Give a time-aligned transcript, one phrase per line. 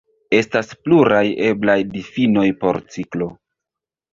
[0.35, 3.29] Estas pluraj eblaj difinoj por ciklo.